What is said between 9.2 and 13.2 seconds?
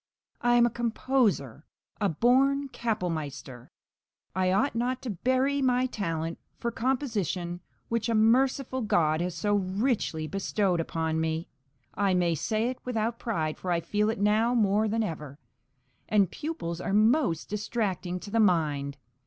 has so richly bestowed upon me (I may say it without